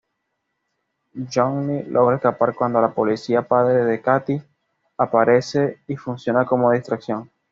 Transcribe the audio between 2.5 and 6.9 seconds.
cuando el policía, padre de Kathie, aparece y funciona como